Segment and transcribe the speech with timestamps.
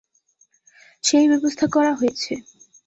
[1.03, 2.33] সেই ব্যবস্থা করা হয়েছে।